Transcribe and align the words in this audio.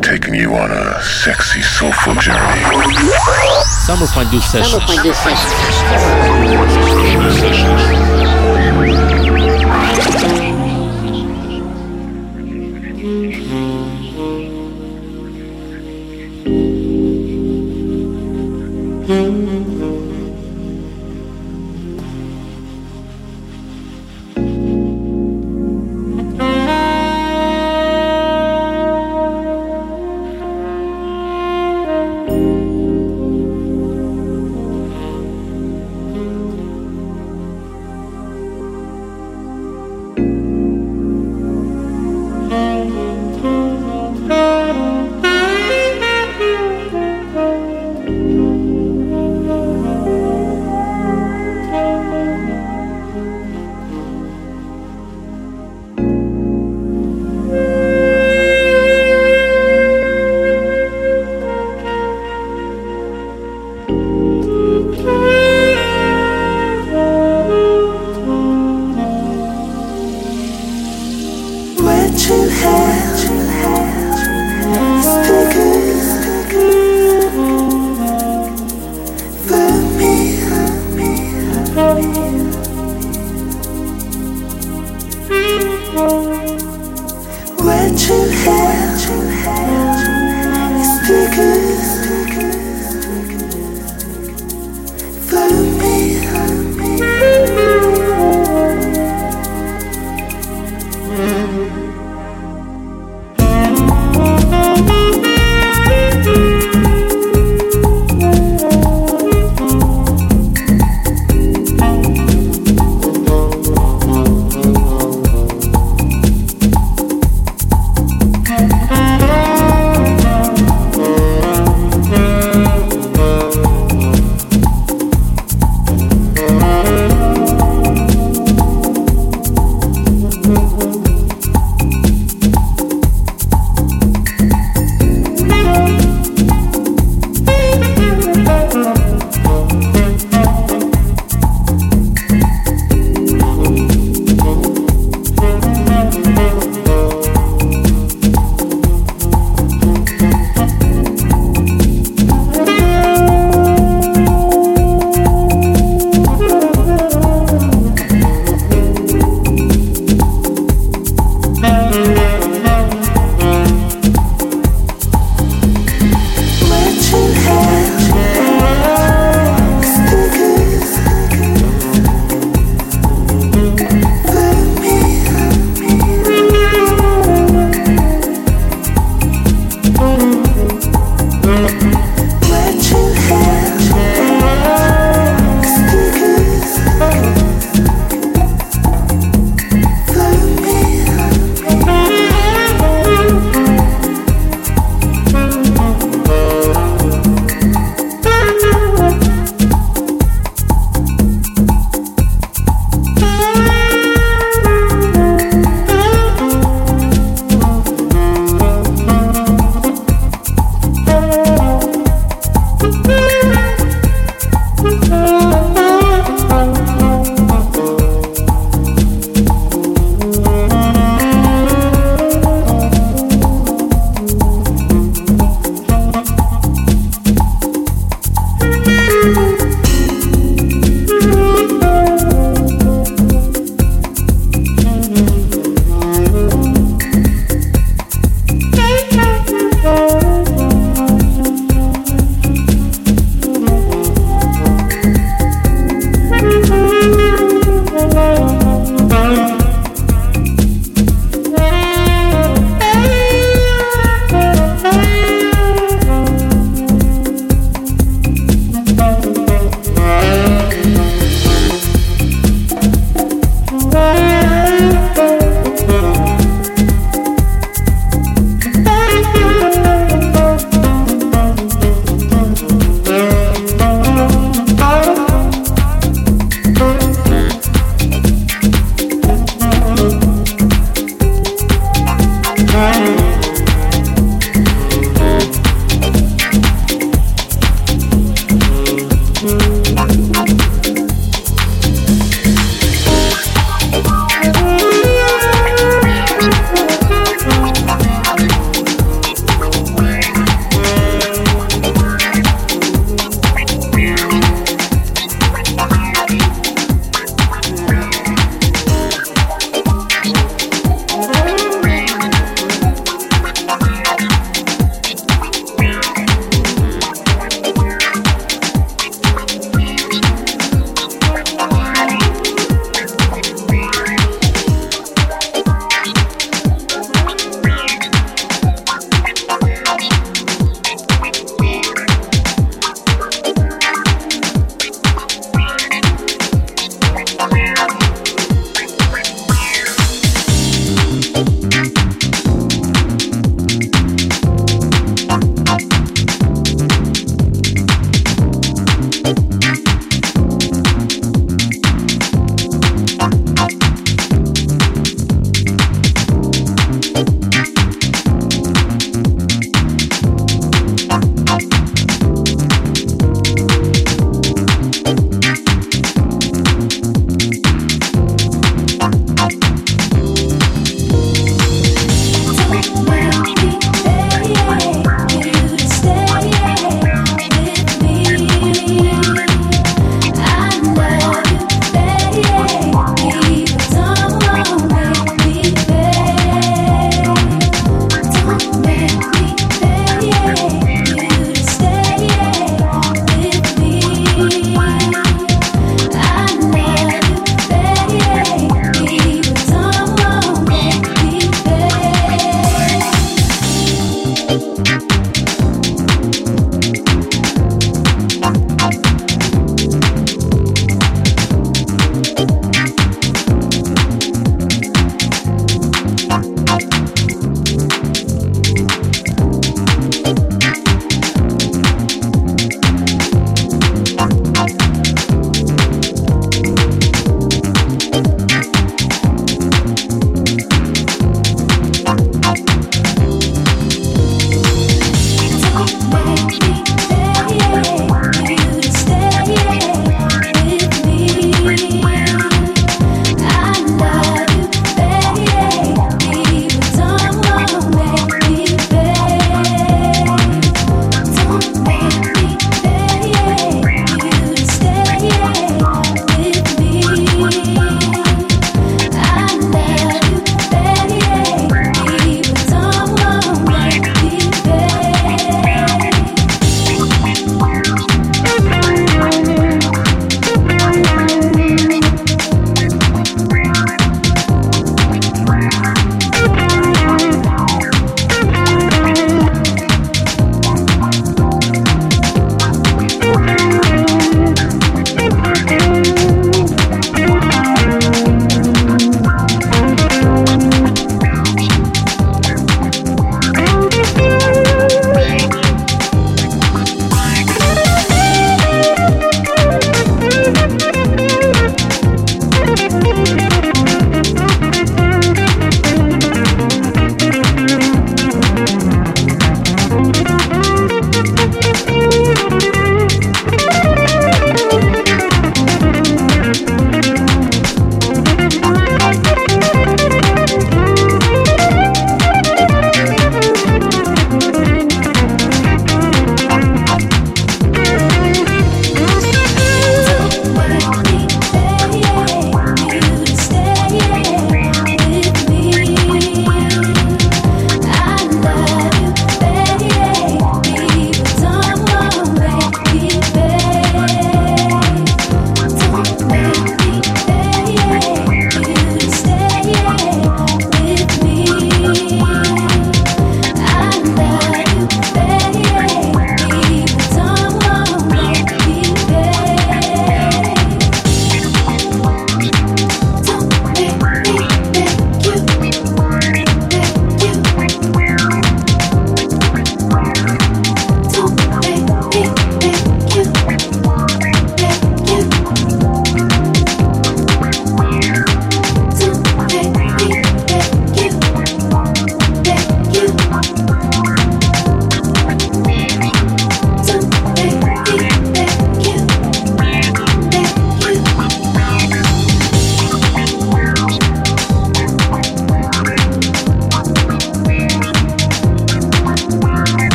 Taking 0.00 0.34
you 0.34 0.54
on 0.54 0.70
a 0.70 1.02
sexy, 1.02 1.60
soulful 1.60 2.14
journey. 2.14 2.62
Summer 3.84 4.06
Fondue 4.06 4.40
Sessions. 4.40 4.70
Summer 4.70 4.86
Fondue 4.86 5.12
Sessions. 5.12 5.52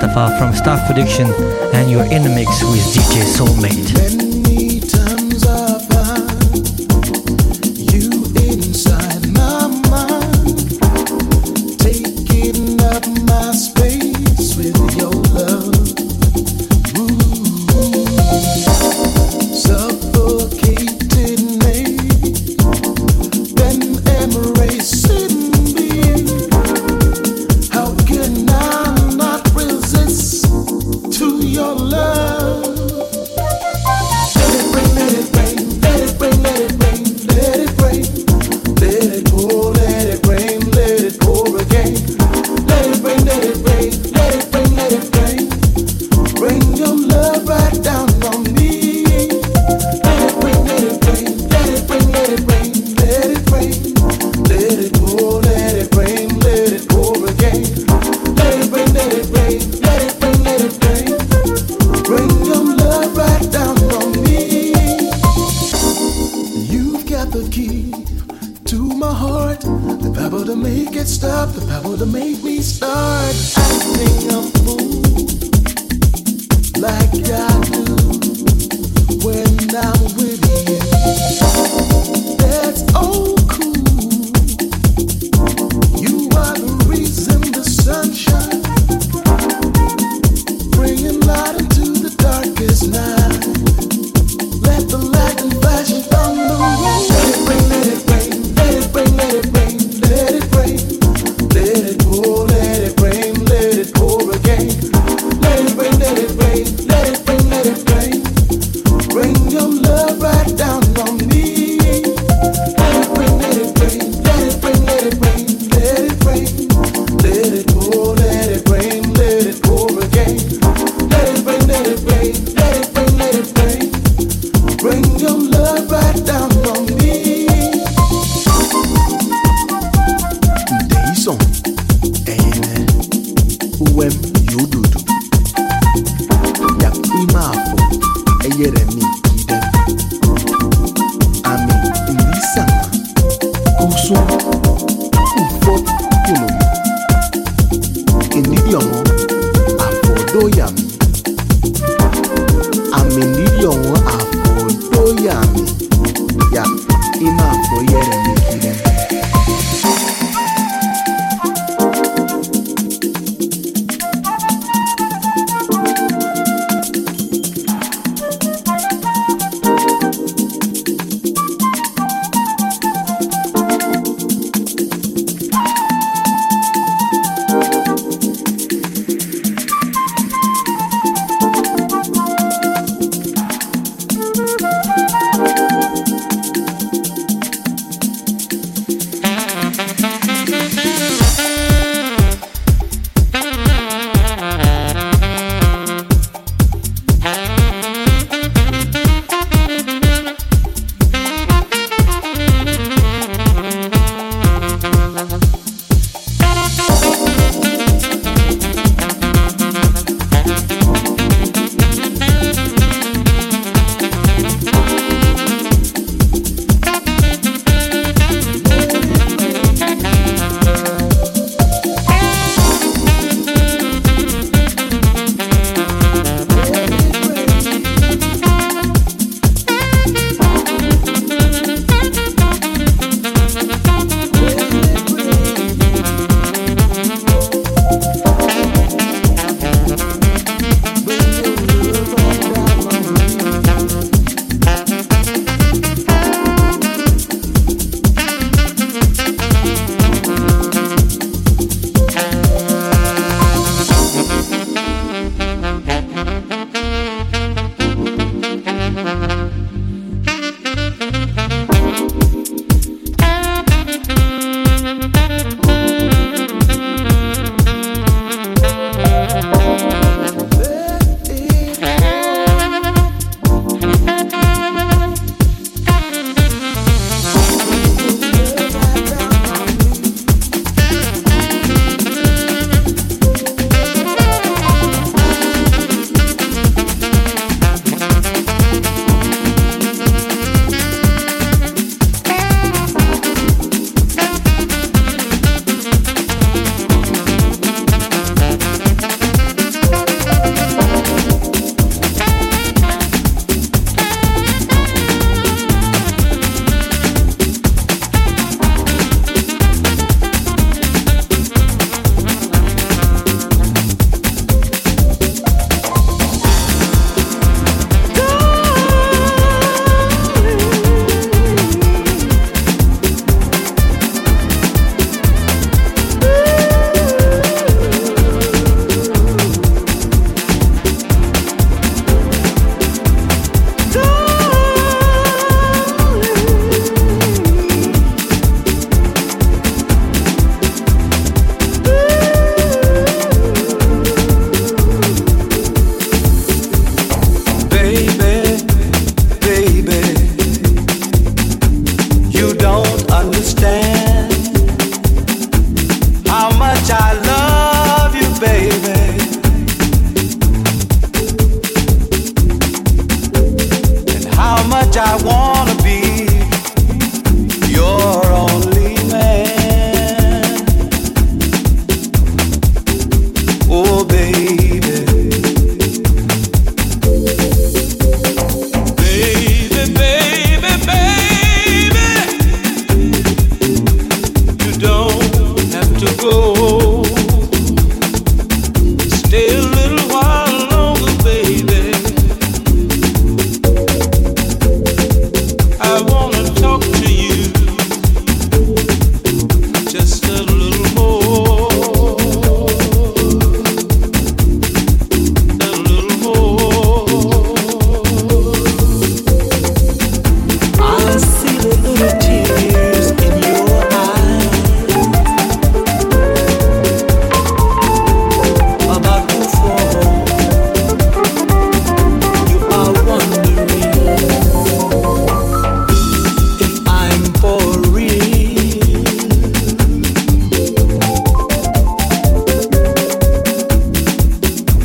Mustafa 0.00 0.38
from 0.38 0.54
Staff 0.54 0.86
Production, 0.86 1.26
and 1.74 1.90
you're 1.90 2.04
in 2.04 2.22
the 2.22 2.30
mix 2.30 2.62
with 2.62 2.80
DJ 2.94 3.22
Soulmate. 3.22 4.19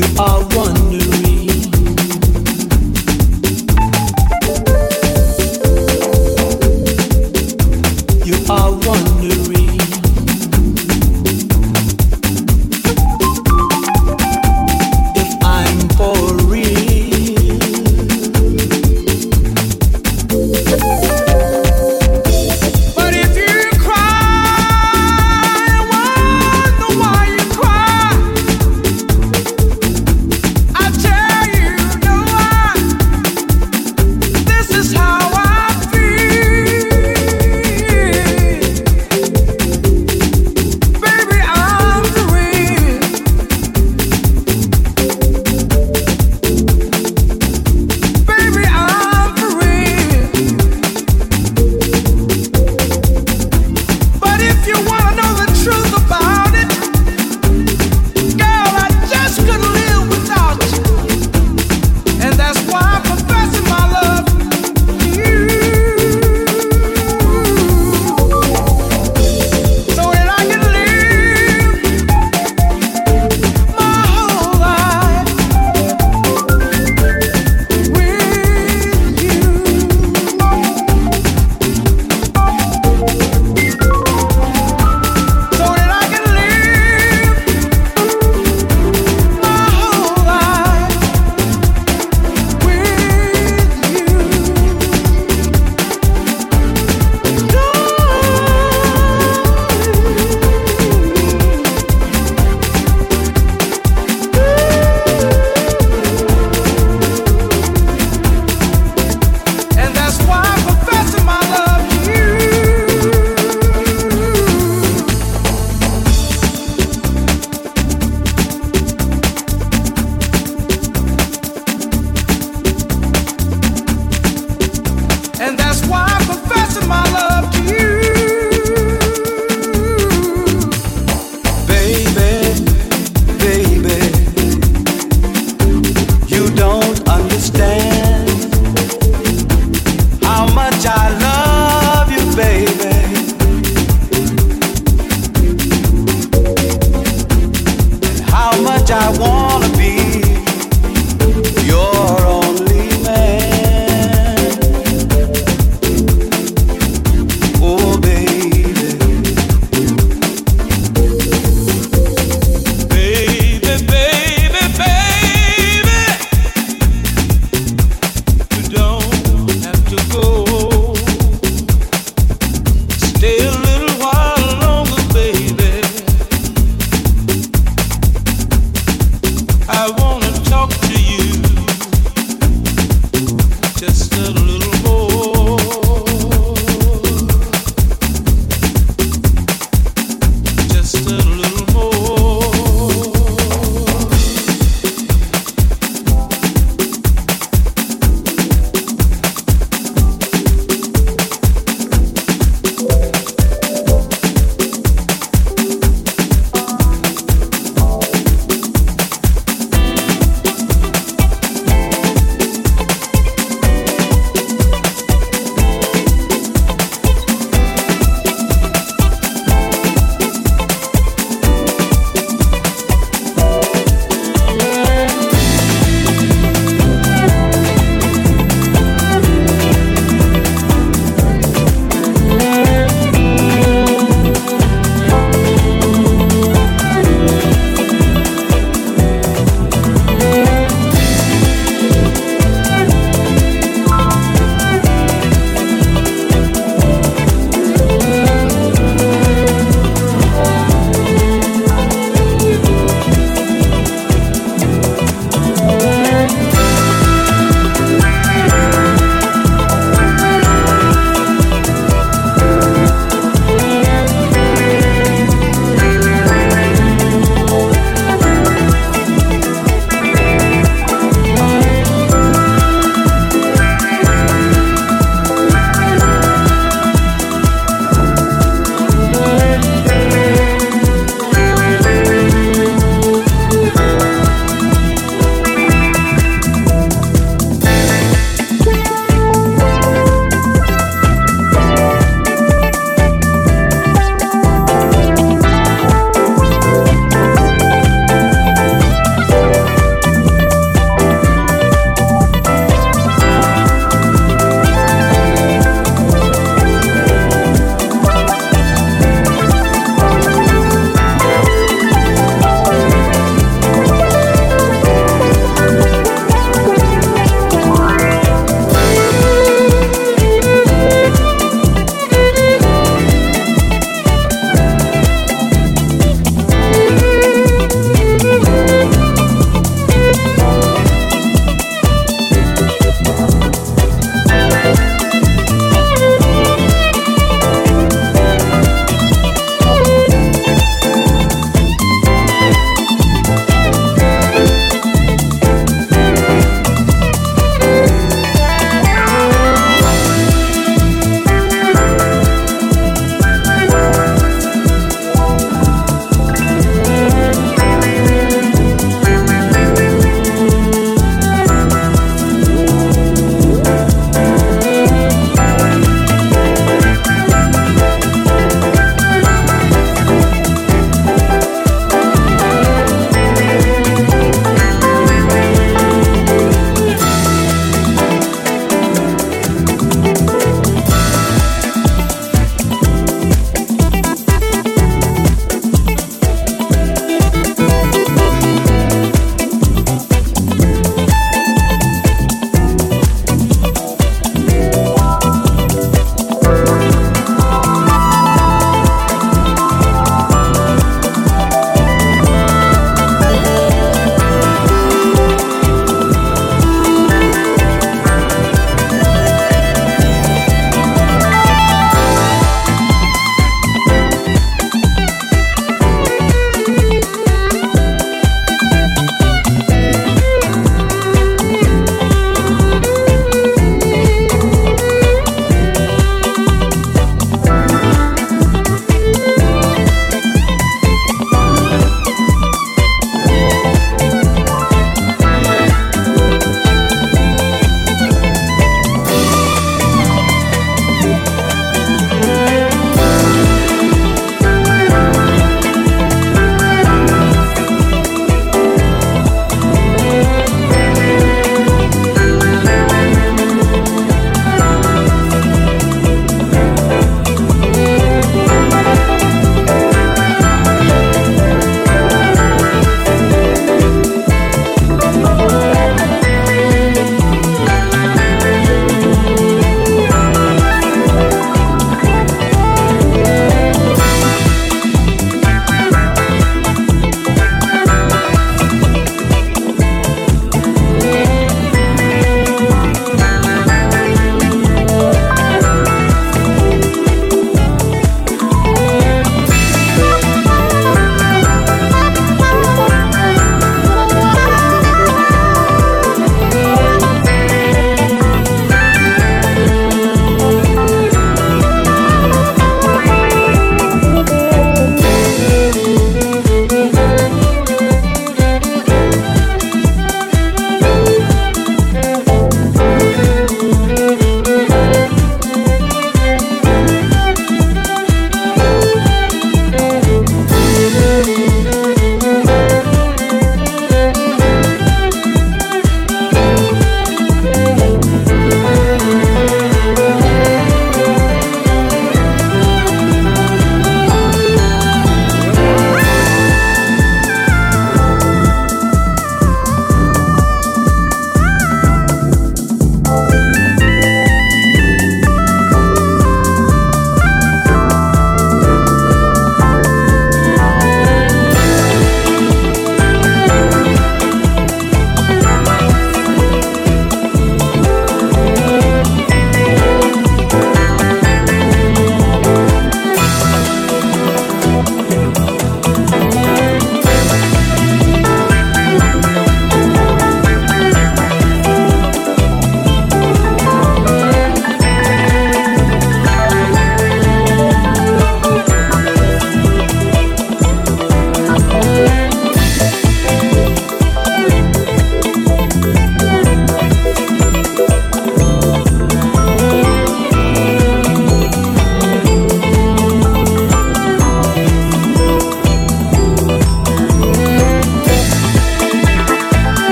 you 0.00 0.14
are 0.18 0.42
one. 0.56 0.79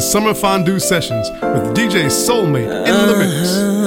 Summer 0.00 0.34
Fondue 0.34 0.80
Sessions 0.80 1.30
with 1.30 1.74
DJ 1.76 2.06
Soulmate 2.06 2.64
in 2.86 3.06
the 3.06 3.16
mix. 3.18 3.79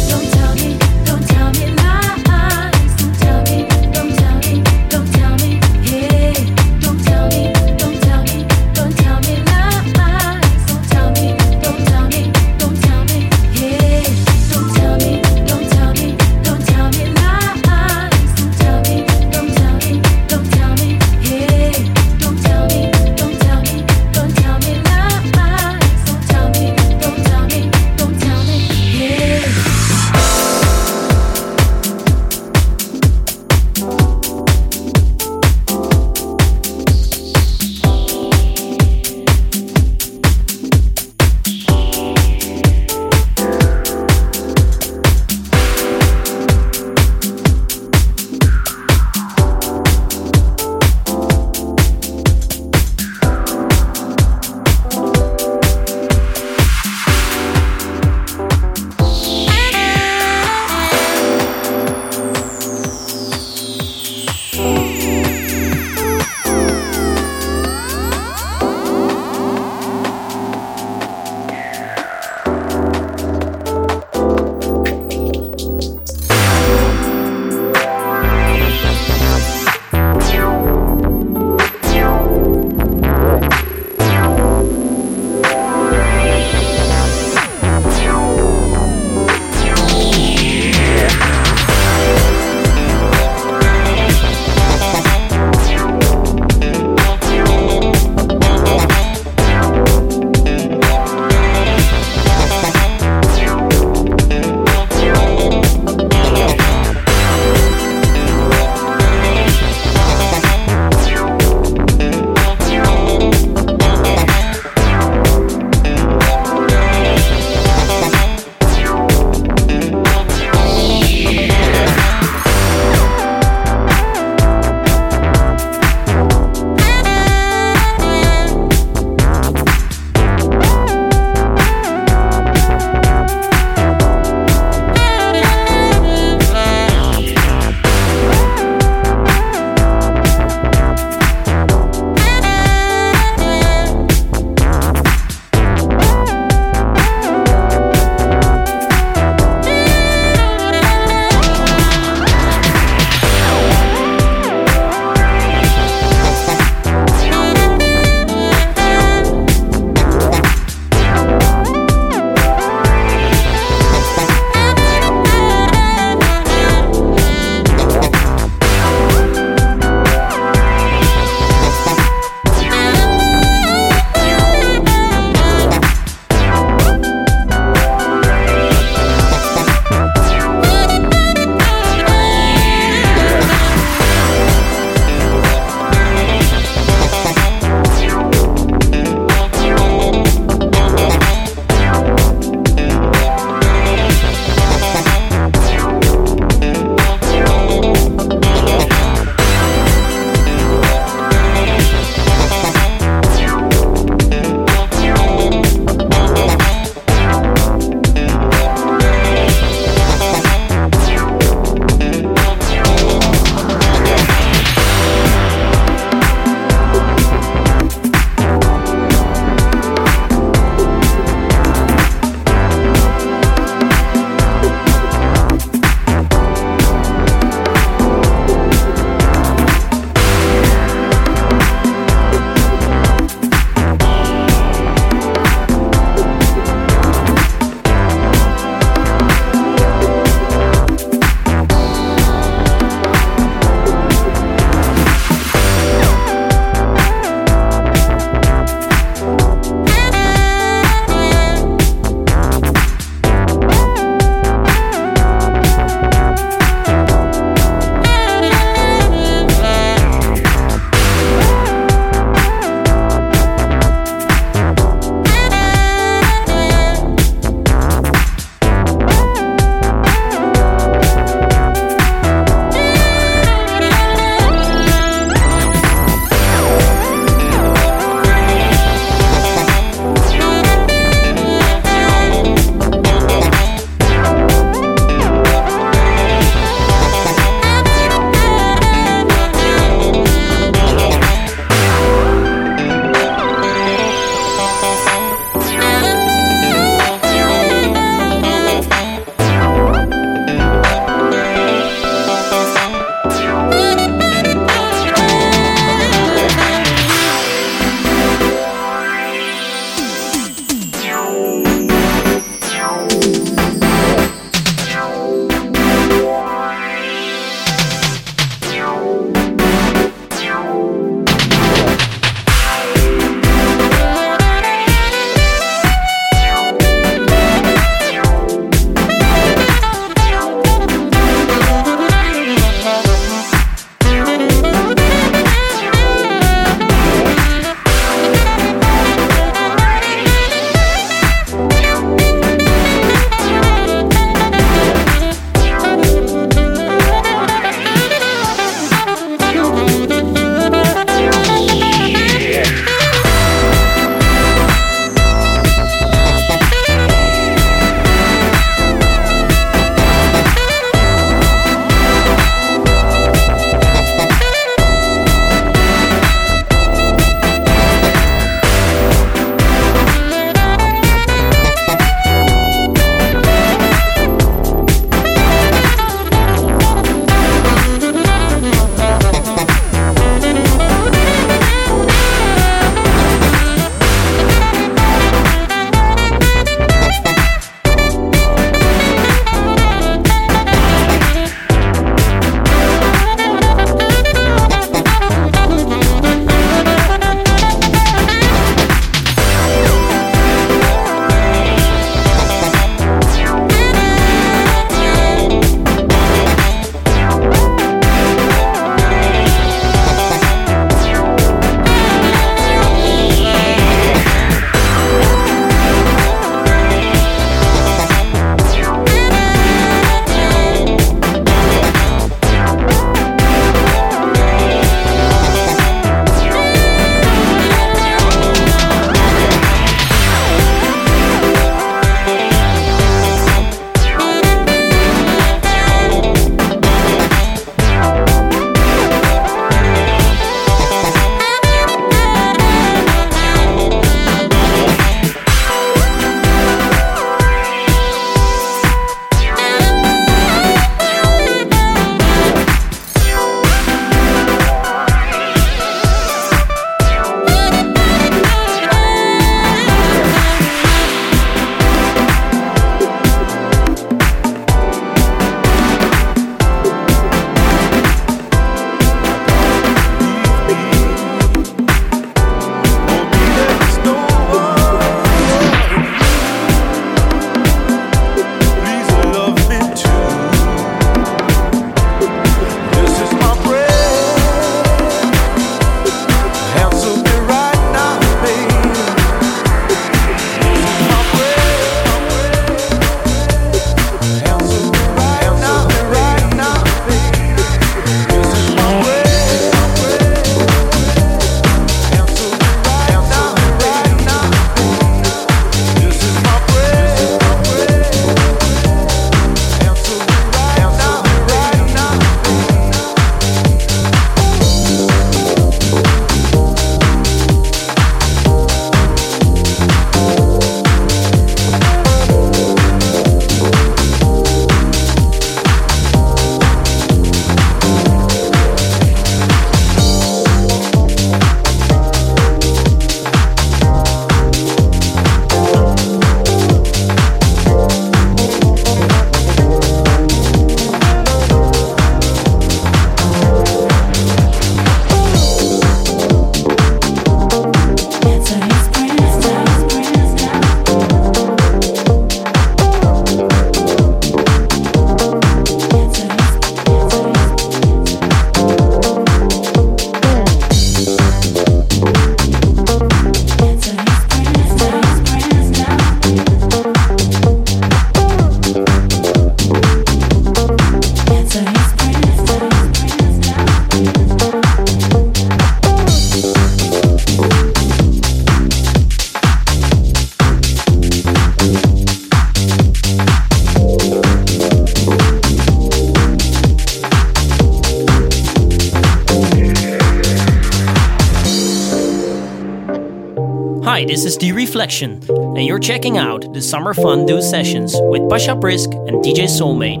This 594.18 594.34
is 594.34 594.38
The 594.38 594.50
Reflection, 594.50 595.22
and 595.28 595.64
you're 595.64 595.78
checking 595.78 596.18
out 596.18 596.52
the 596.52 596.60
Summer 596.60 596.92
Fondue 596.92 597.40
sessions 597.40 597.94
with 597.96 598.28
Pasha 598.28 598.56
Brisk 598.56 598.90
and 598.92 599.22
DJ 599.22 599.46
Soulmate. 599.46 600.00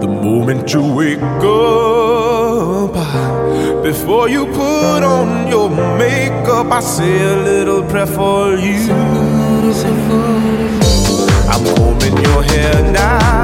The 0.00 0.08
moment 0.08 0.72
you 0.72 0.82
wake 0.92 1.20
up, 1.20 2.94
before 3.84 4.28
you 4.28 4.46
put 4.46 5.04
on 5.04 5.46
your 5.46 5.70
makeup, 5.70 6.66
I 6.72 6.80
say 6.80 7.32
a 7.32 7.36
little 7.44 7.84
prayer 7.88 8.08
for 8.08 8.56
you. 8.56 8.90
I'm 11.48 11.64
combing 11.76 12.16
your 12.24 12.42
hair 12.42 12.90
now. 12.90 13.39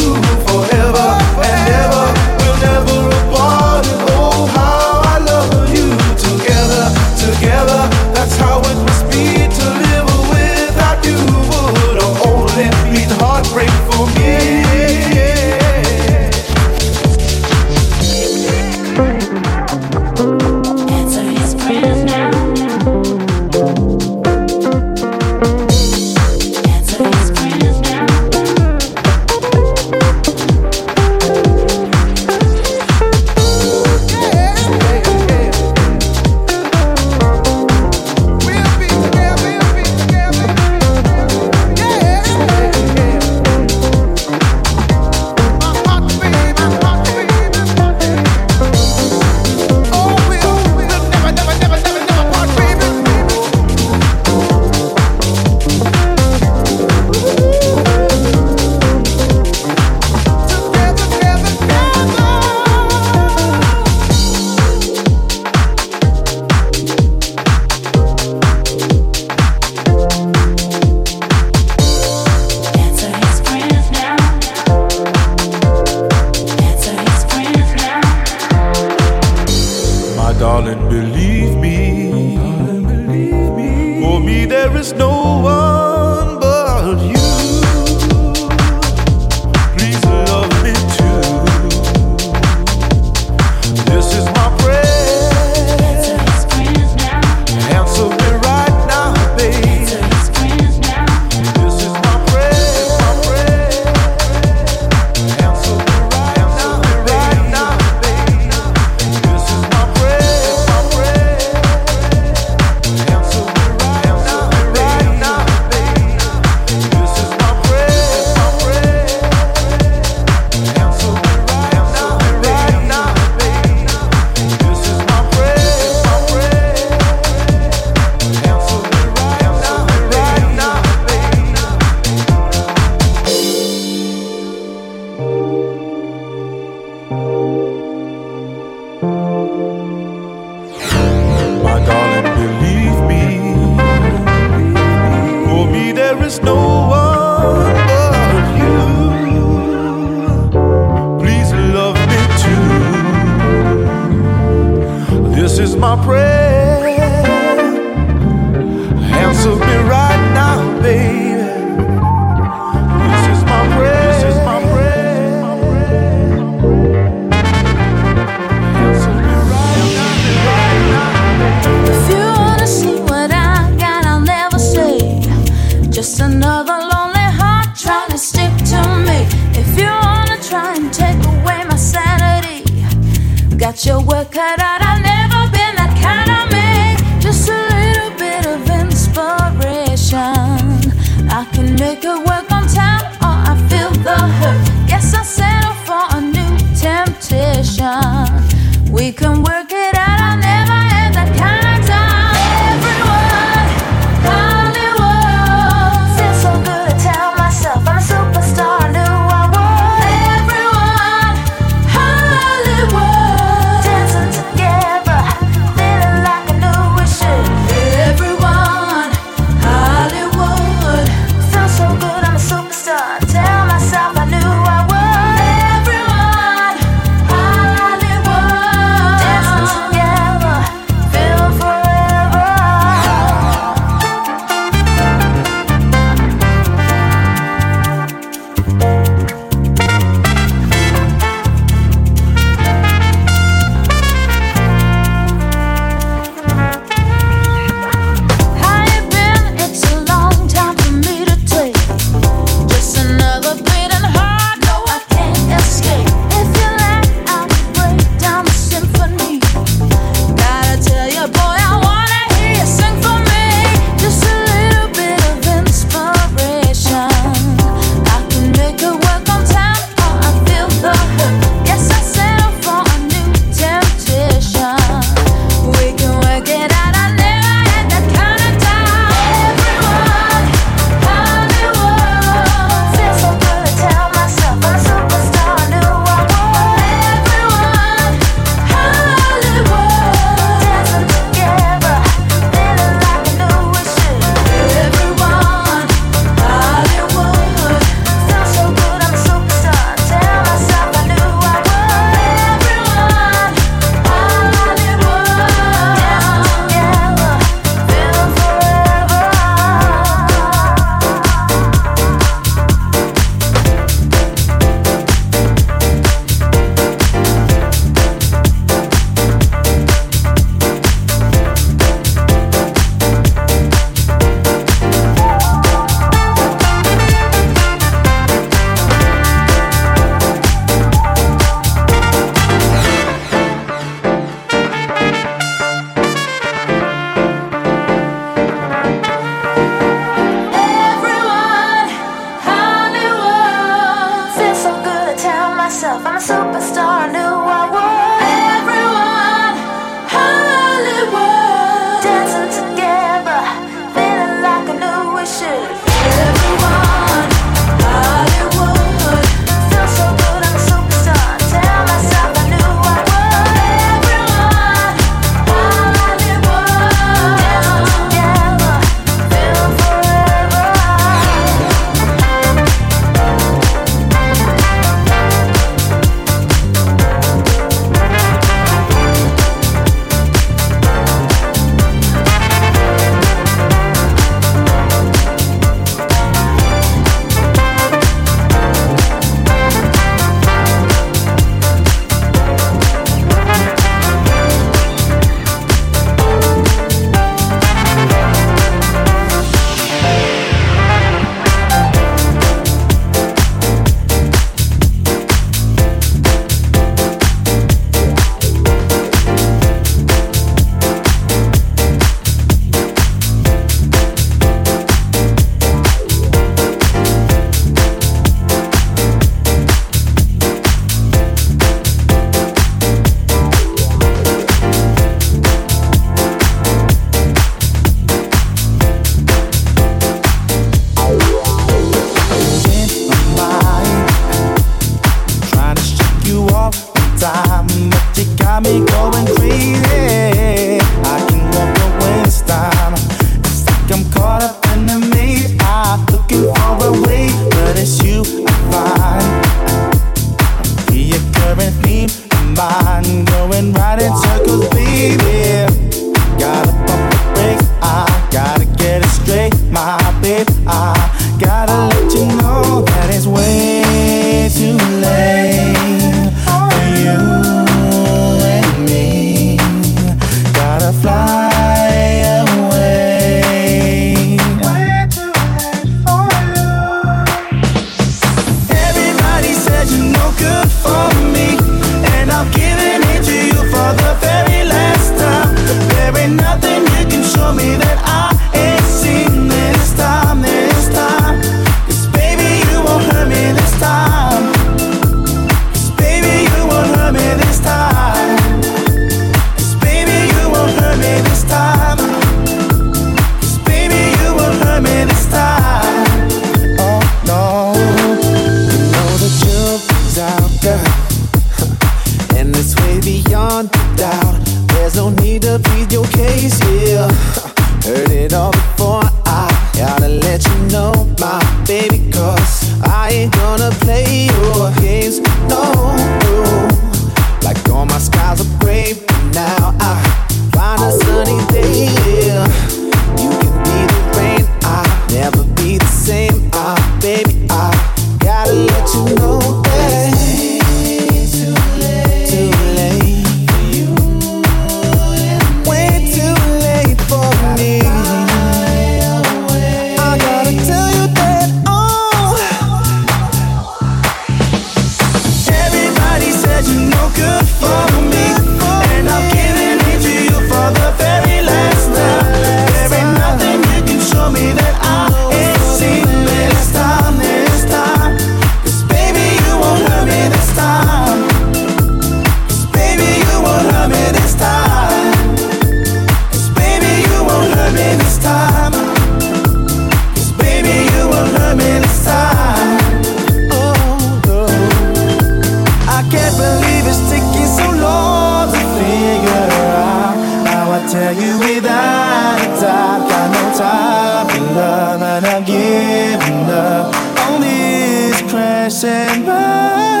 I 586.00 586.02
can't 586.08 586.34
believe 586.34 586.86
it's 586.88 587.04
taking 587.12 587.44
so 587.44 587.68
long 587.76 588.48
to 588.48 588.62
figure 588.80 589.52
out. 589.76 590.16
Now 590.48 590.72
I 590.72 590.80
tell 590.88 591.12
you 591.12 591.36
without 591.38 592.40
a 592.40 592.48
doubt, 592.56 593.04
got 593.04 593.28
no 593.36 593.44
time 593.52 594.26
for 594.32 594.40
love, 594.56 595.02
and 595.02 595.26
I'm 595.26 595.44
giving 595.44 596.48
up 596.48 596.88
on 597.28 597.42
this 597.42 598.16
crashing 598.32 599.26
by. 599.26 600.00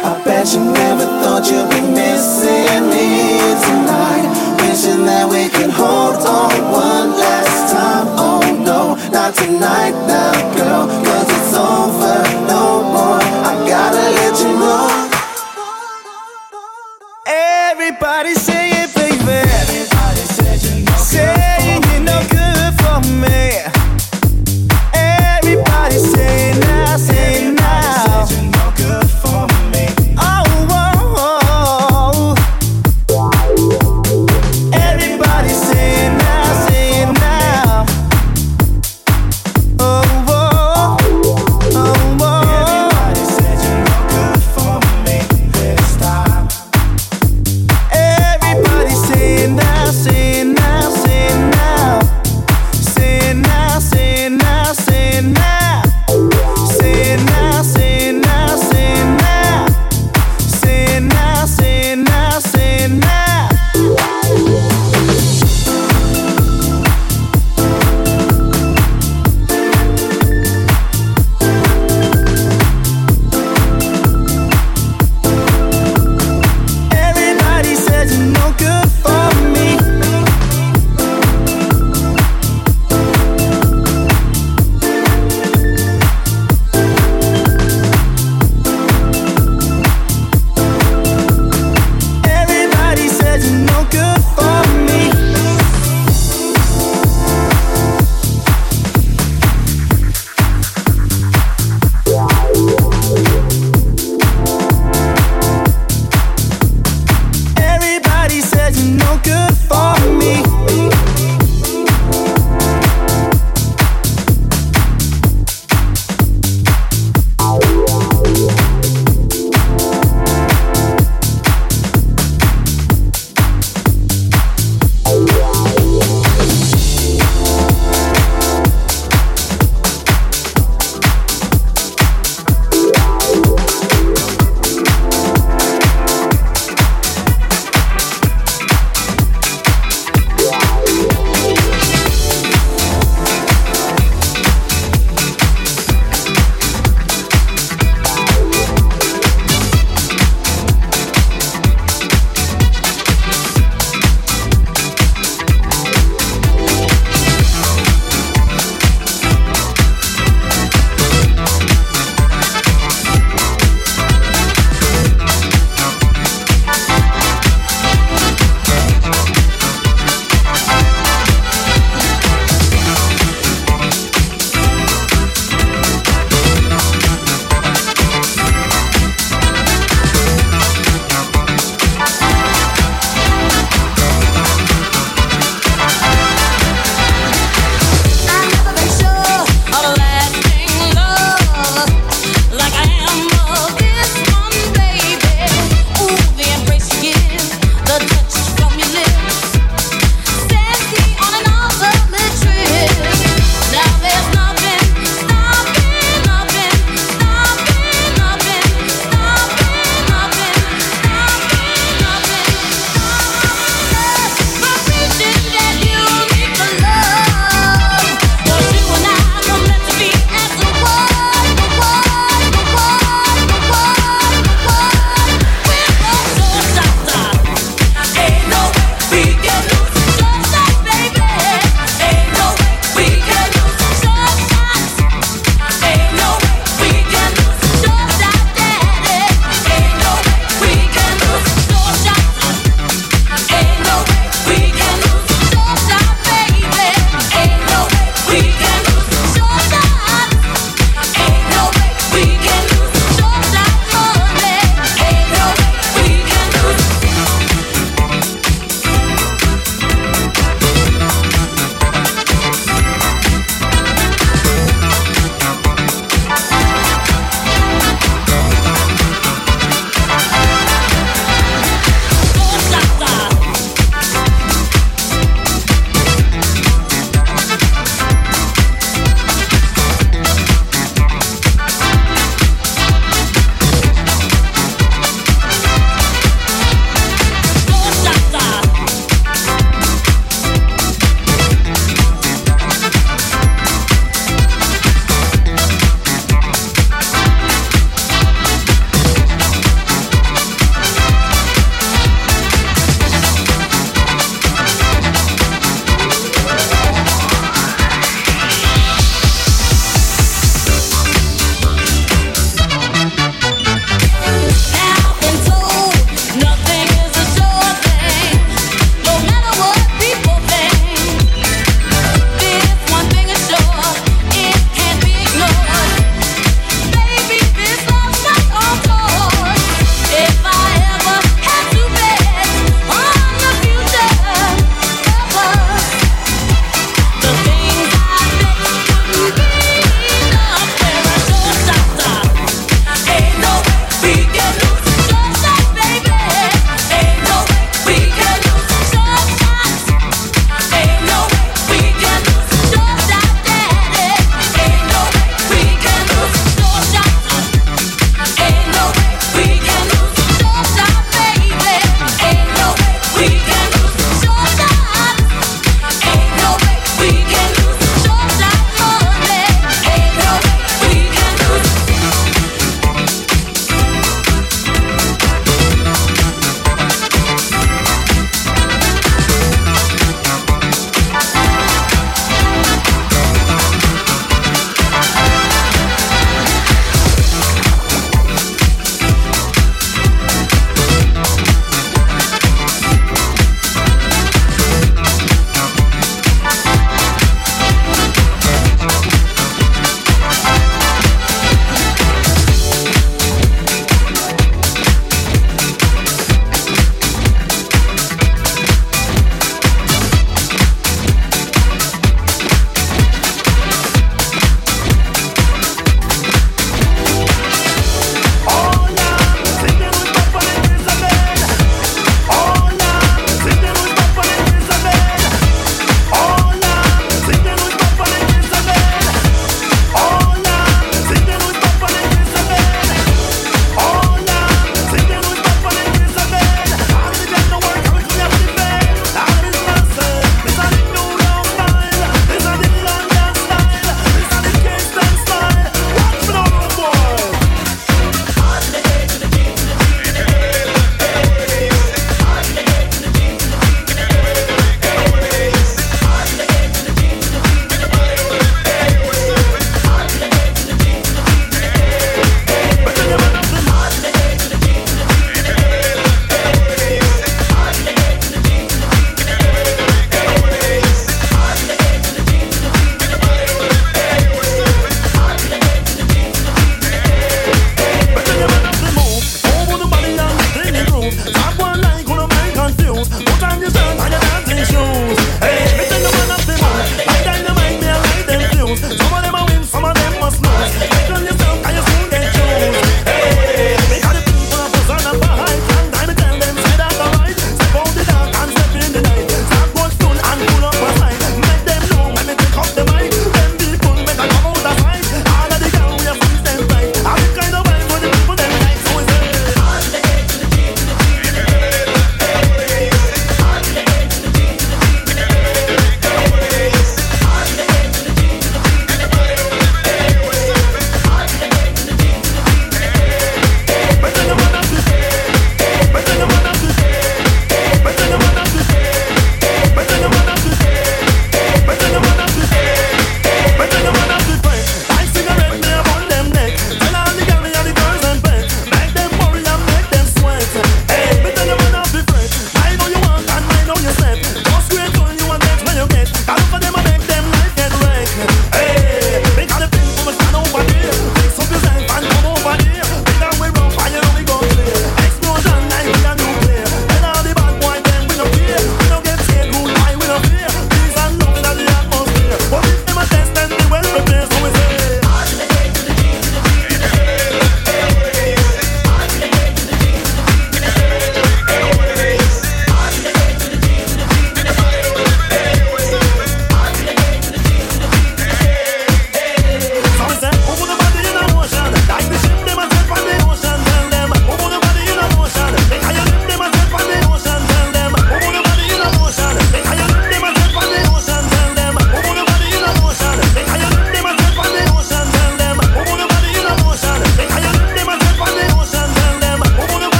I 0.00 0.22
bet 0.24 0.48
you 0.54 0.64
never 0.64 1.04
thought 1.20 1.44
you'd 1.44 1.68
be 1.68 1.82
missing 1.92 2.88
me 2.88 3.36
tonight, 3.60 4.32
wishing 4.64 5.04
that 5.04 5.28
we 5.28 5.50
could 5.52 5.68
hold 5.76 6.24
on 6.24 6.56
one 6.72 7.20
last 7.20 7.74
time. 7.76 8.06
Oh 8.16 8.40
no, 8.64 8.96
not 9.12 9.34
tonight 9.34 9.92
now. 10.08 10.39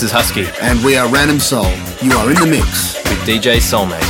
This 0.00 0.10
is 0.10 0.12
Husky. 0.12 0.46
And 0.62 0.82
we 0.82 0.96
are 0.96 1.08
Random 1.08 1.38
Soul. 1.38 1.70
You 2.00 2.12
are 2.12 2.30
in 2.30 2.36
the 2.36 2.46
mix 2.46 2.94
with 3.04 3.18
DJ 3.20 3.56
Soulmate. 3.56 4.09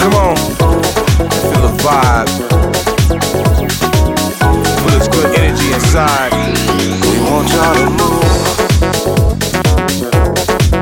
Come 0.00 0.14
on. 0.14 0.34
Feel 0.34 1.60
the 1.60 1.72
vibe. 1.84 2.28
Put 4.80 4.92
this 4.96 5.08
good 5.08 5.28
energy 5.38 5.68
inside. 5.74 6.32
We 7.04 7.18
want 7.28 7.48
y'all 7.52 7.74
to 7.74 7.84
move. 8.00 8.24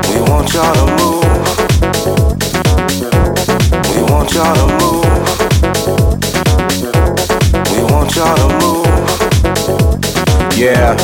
We 0.07 0.17
want 0.21 0.53
y'all 0.53 0.73
to 0.73 0.85
move. 0.99 1.27
We 3.91 3.99
want 4.09 4.31
y'all 4.33 4.55
to 4.55 4.65
move. 4.79 5.05
We 7.73 7.79
want 7.91 8.15
y'all 8.15 8.37
to 8.37 8.47
move. 8.61 8.87
Yeah. 10.57 10.95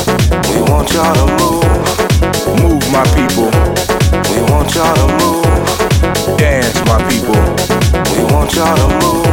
We 0.48 0.58
want 0.70 0.90
y'all 0.92 1.14
to 1.14 1.26
move. 1.36 1.64
Move, 2.62 2.84
my 2.90 3.04
people. 3.12 3.50
We 4.32 4.38
want 4.50 4.74
y'all 4.74 4.94
to 4.94 5.06
move. 5.20 5.44
Dance, 6.38 6.80
my 6.86 6.98
people 7.10 7.55
want 8.36 8.54
y'all 8.54 8.76
to 8.76 8.88
move. 9.00 9.26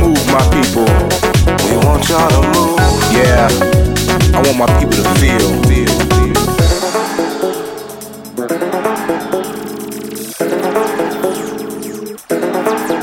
Move, 0.00 0.26
my 0.32 0.40
people. 0.54 0.88
We 1.64 1.72
want 1.84 2.08
y'all 2.08 2.28
to 2.30 2.40
move. 2.54 2.78
Yeah, 3.12 3.48
I 4.32 4.36
want 4.44 4.58
my 4.58 4.66
people 4.78 4.96
to 4.96 5.04
feel, 5.20 5.48
feel, 5.68 5.94
feel. 6.08 6.36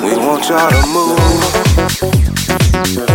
We 0.03 0.11
want 0.25 0.43
y'all 0.49 0.69
to 0.71 0.81
move. 3.05 3.14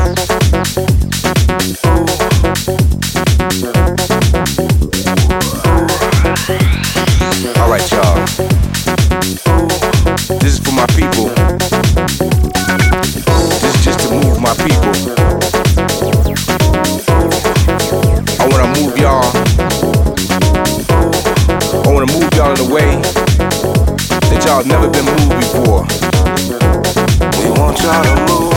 Never 24.70 24.88
been 24.88 25.05
moved 25.05 25.30
before. 25.30 25.84
We 27.42 27.51
want 27.59 27.78
y'all 27.82 28.05
to 28.05 28.14
move. 28.28 28.51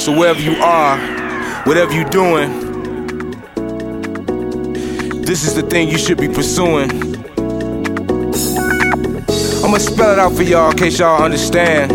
So 0.00 0.18
wherever 0.18 0.40
you 0.40 0.56
are, 0.62 0.98
whatever 1.64 1.92
you're 1.92 2.08
doing, 2.08 2.67
this 5.28 5.44
is 5.46 5.54
the 5.54 5.60
thing 5.60 5.90
you 5.90 5.98
should 5.98 6.16
be 6.16 6.26
pursuing. 6.26 6.90
I'ma 9.62 9.76
spell 9.76 10.12
it 10.12 10.18
out 10.18 10.32
for 10.32 10.42
y'all 10.42 10.70
in 10.70 10.76
case 10.78 10.98
y'all 10.98 11.22
understand. 11.22 11.90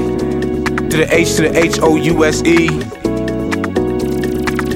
To 0.92 0.98
the 0.98 1.08
H 1.10 1.38
to 1.38 1.42
the 1.42 1.58
H 1.58 1.80
O 1.82 1.96
U 1.96 2.26
S 2.26 2.44
E. 2.44 2.70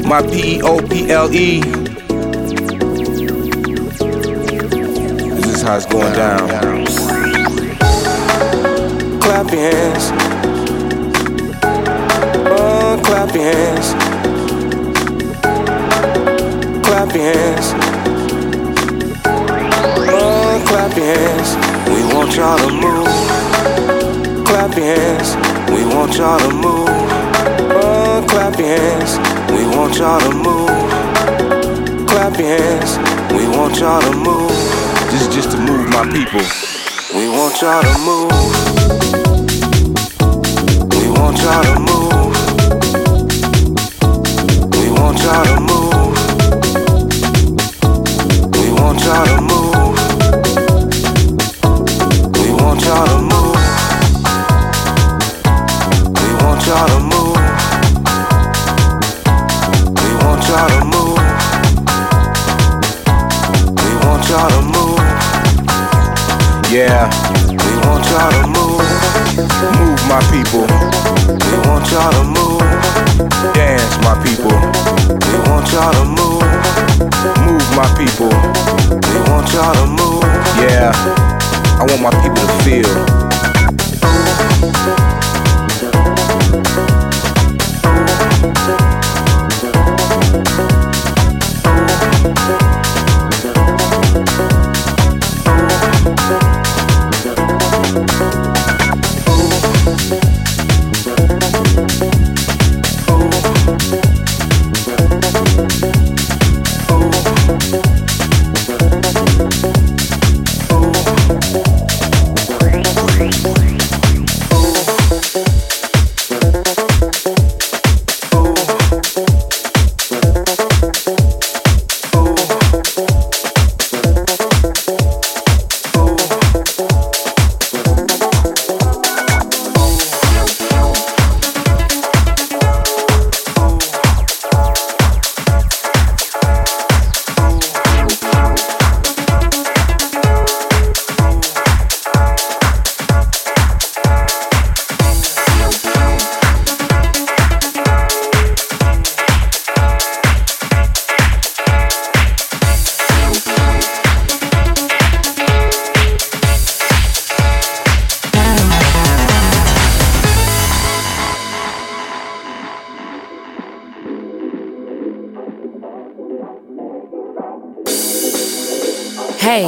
My 0.08 0.24
P 0.24 0.56
E 0.56 0.62
O 0.64 0.80
P 0.80 1.12
L 1.12 1.32
E. 1.32 1.60
This 5.36 5.54
is 5.54 5.62
how 5.62 5.76
it's 5.76 5.86
going 5.86 6.14
down. 6.14 6.50
Clap 9.22 9.52
your 9.52 9.62
hands. 9.62 10.12
Oh, 12.50 13.00
clap 13.06 13.36
your 13.36 13.44
hands. 13.44 13.94
Clap 16.84 17.14
your 17.14 17.24
hands. 17.24 17.87
Clap 20.98 21.06
your 21.06 21.16
hands. 21.16 21.56
We 21.90 22.02
want 22.14 22.36
y'all 22.36 22.58
to 22.58 22.72
move. 22.72 23.08
Clap 24.46 24.76
your 24.76 24.86
hands. 24.86 25.36
We 25.70 25.86
want 25.94 26.18
y'all 26.18 26.40
to 26.40 26.50
move. 26.50 26.90
Oh, 27.78 28.26
clap 28.28 28.58
your 28.58 28.68
hands. 28.68 29.20
We 29.52 29.66
want 29.78 29.98
y'all 29.98 30.20
to 30.20 30.32
move. 30.34 30.70
Clap 32.08 32.38
your 32.40 32.48
hands. 32.48 32.98
We 33.32 33.48
want 33.48 33.80
y'all 33.80 34.02
to 34.02 34.12
move. 34.18 34.50
This 35.12 35.22
is 35.22 35.36
just 35.36 35.52
to 35.52 35.58
move 35.58 35.88
my 35.90 36.04
people. 36.10 36.42
We 37.16 37.30
want 37.30 37.62
y'all 37.62 37.84
to 37.84 37.98
move. 38.00 38.32
We 40.94 41.10
want 41.20 41.38
y'all 41.38 41.64
to 41.64 41.80
move. 41.80 42.14
We 44.74 44.90
want 45.00 45.20
y'all 45.20 45.46
to 45.46 45.60
move. 45.62 45.77
People. 77.98 78.30
We 78.30 79.18
want 79.30 79.52
y'all 79.54 79.74
to 79.74 79.88
move. 79.88 80.24
Yeah. 80.62 80.92
I 81.80 81.86
want 81.90 82.02
my 82.02 82.12
people 82.22 82.36
to 82.36 82.54
feel. 82.64 83.28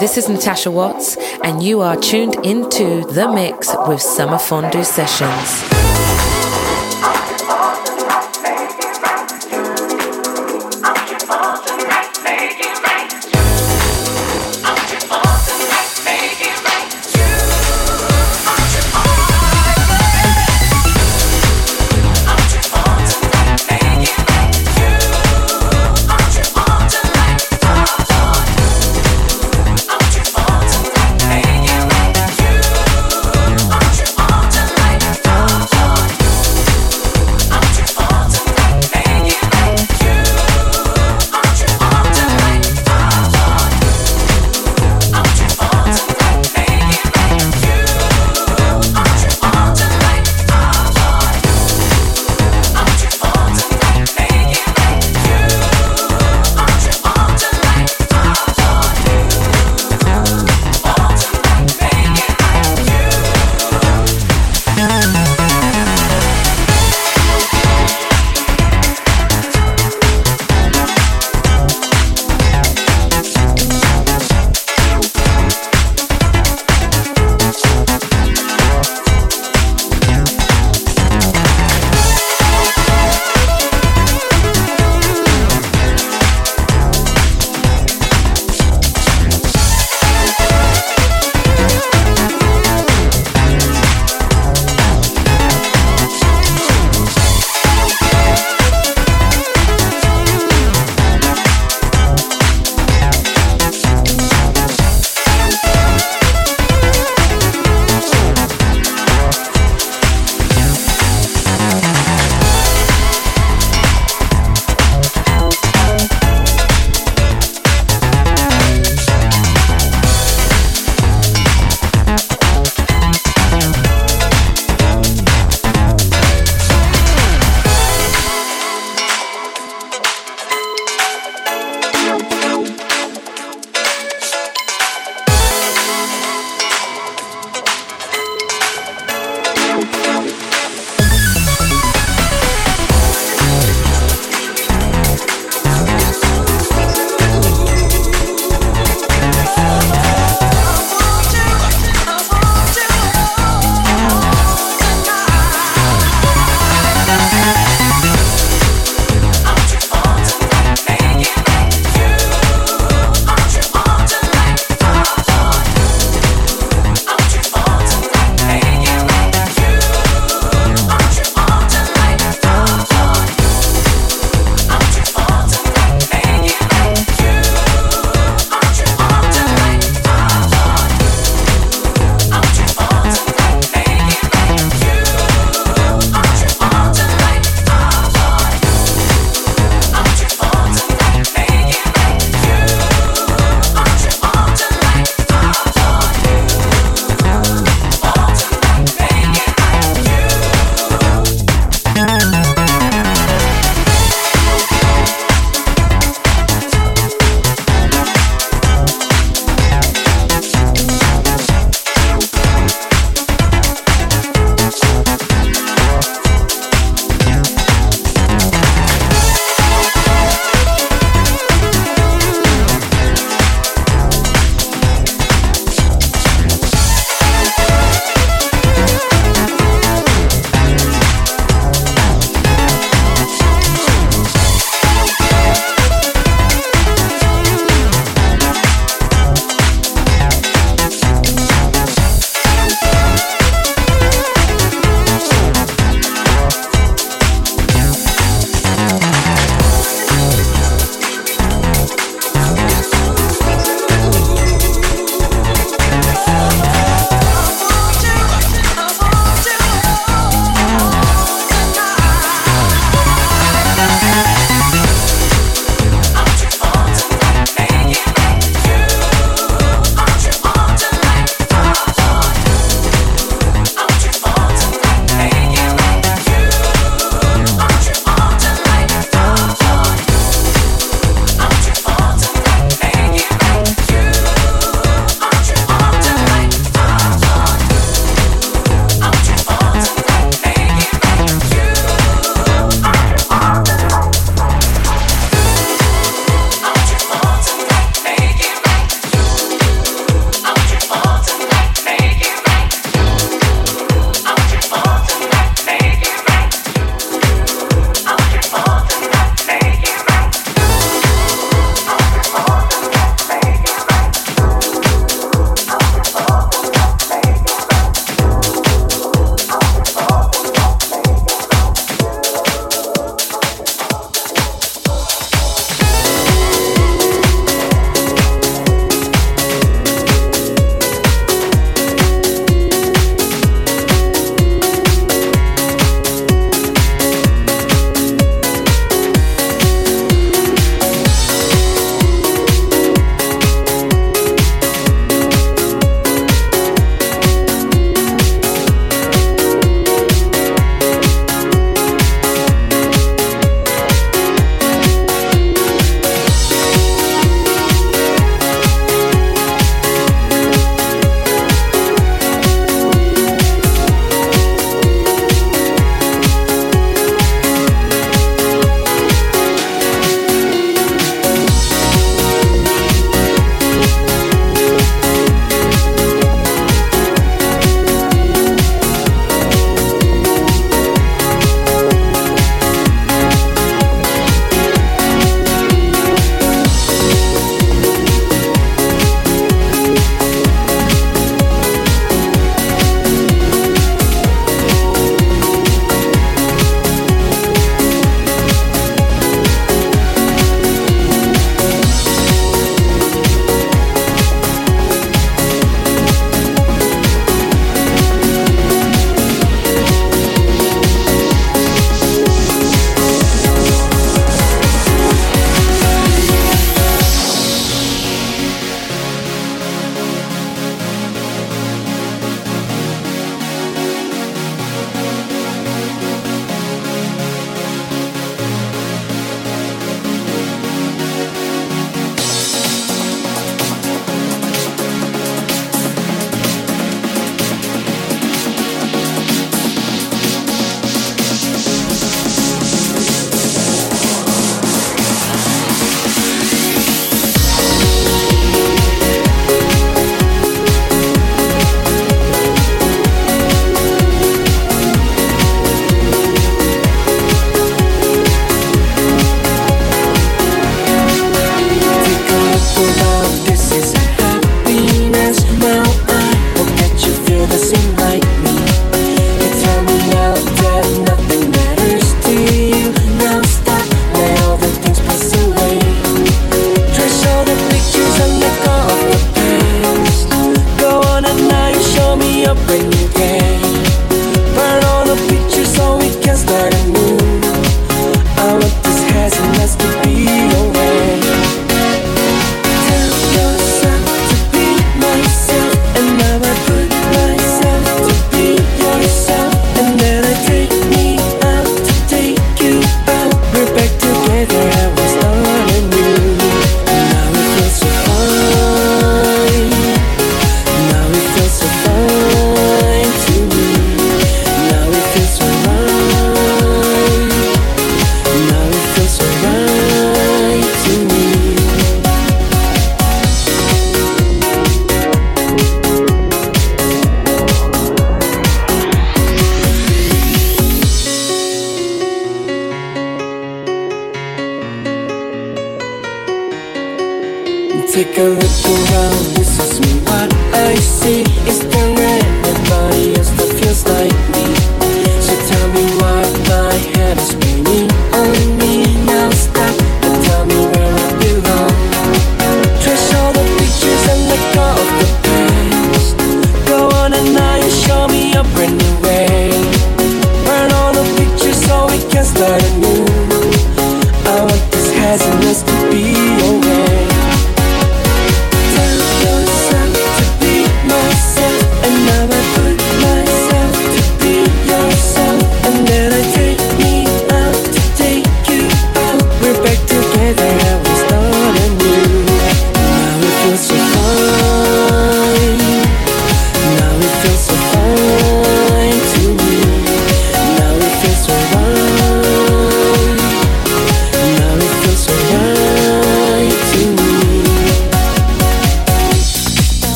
This 0.00 0.16
is 0.16 0.30
Natasha 0.30 0.70
Watts, 0.70 1.16
and 1.44 1.62
you 1.62 1.82
are 1.82 1.94
tuned 1.94 2.34
into 2.42 3.04
The 3.04 3.30
Mix 3.30 3.68
with 3.86 4.00
Summer 4.00 4.38
Fondue 4.38 4.82
Sessions. 4.82 5.69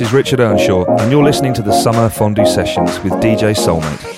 This 0.00 0.08
is 0.08 0.14
Richard 0.14 0.40
Earnshaw, 0.40 0.86
and 0.96 1.12
you're 1.12 1.22
listening 1.22 1.52
to 1.52 1.60
the 1.60 1.78
Summer 1.82 2.08
Fondue 2.08 2.46
Sessions 2.46 2.98
with 3.00 3.12
DJ 3.22 3.54
Soulmate. 3.54 4.09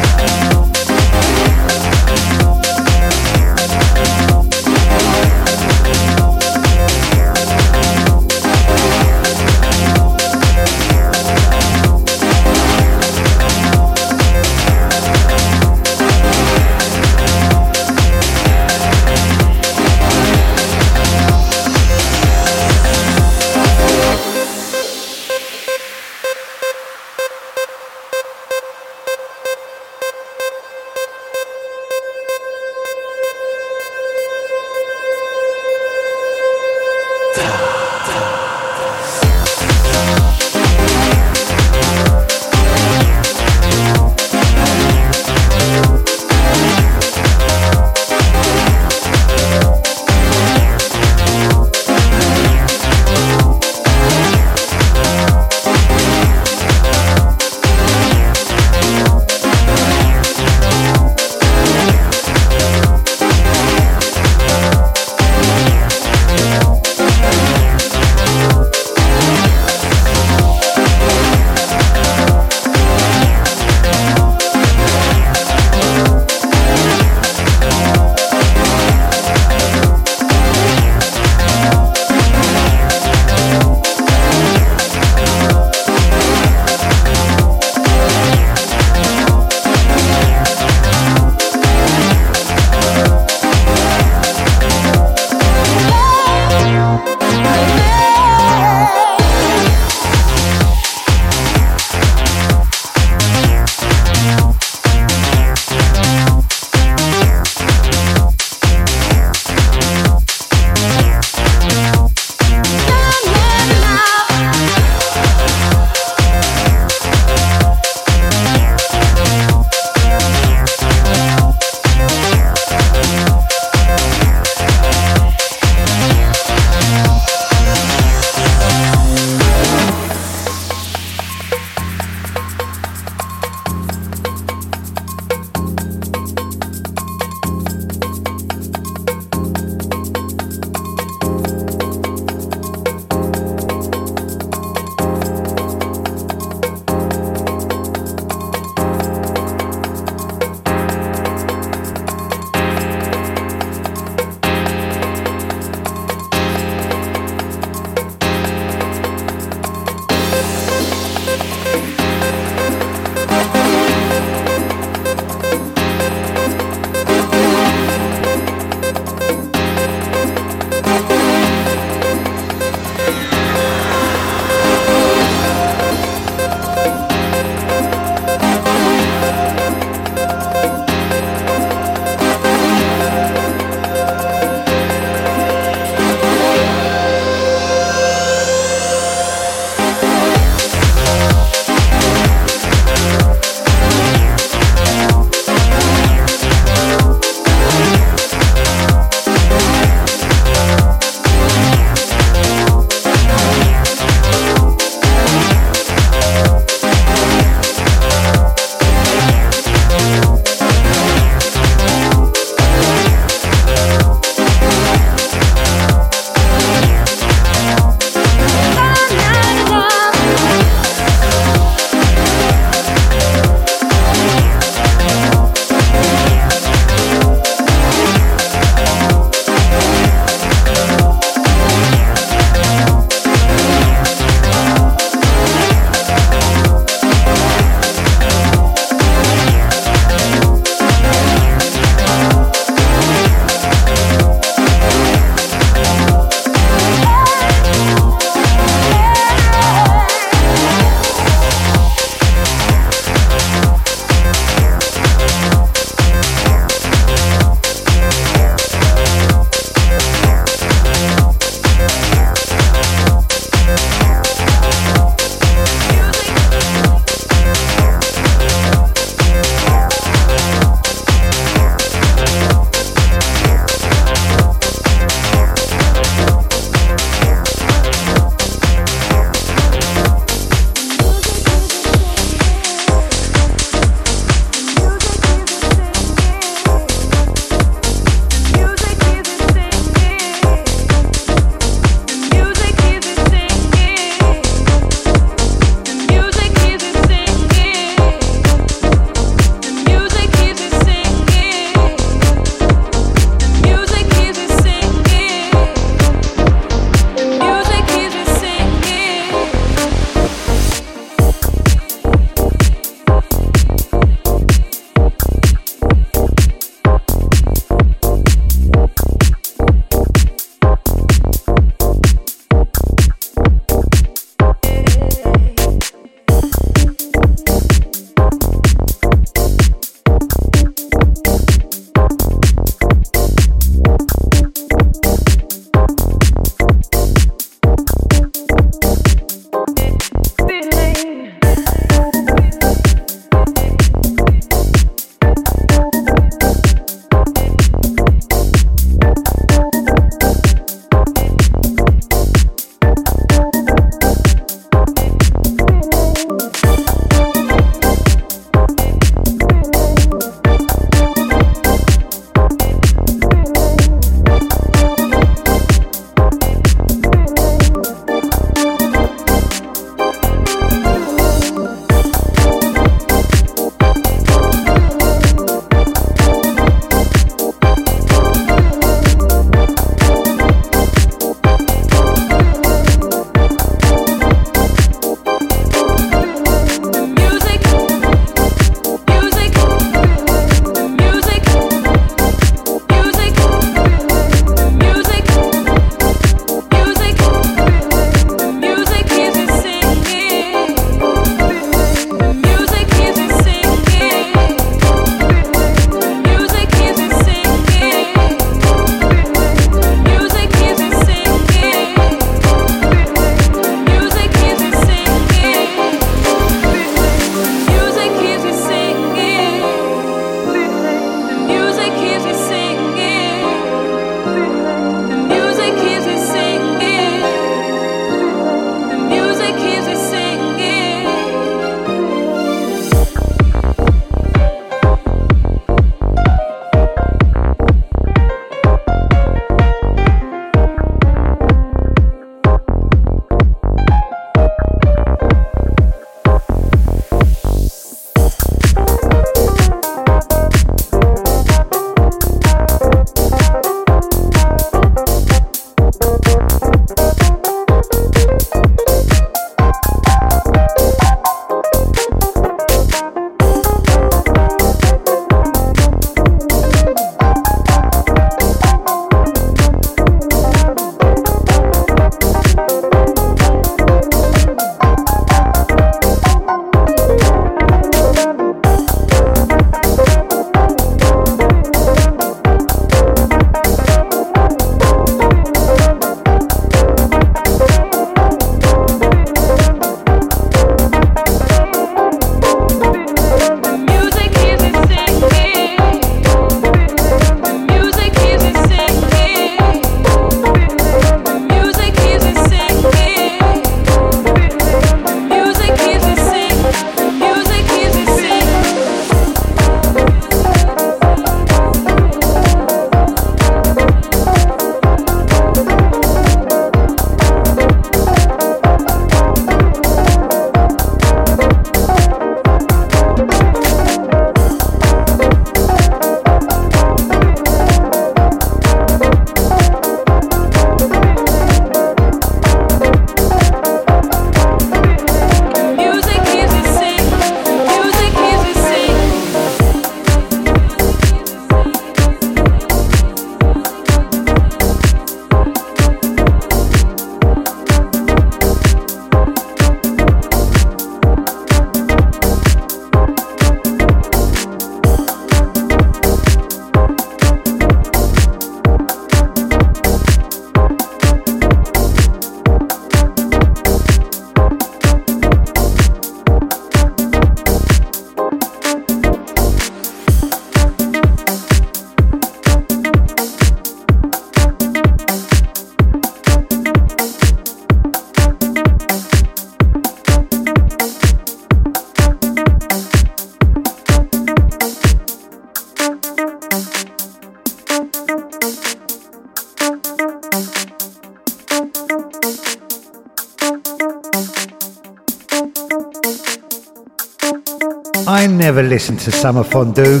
Listen 598.72 598.96
to 598.96 599.12
Summer 599.12 599.44
Fondue. 599.44 600.00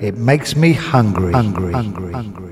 It 0.00 0.16
makes 0.16 0.56
me 0.56 0.72
hungry. 0.72 1.32
Hungry. 1.32 1.72
Hungry. 1.72 2.12
Hungry. 2.12 2.47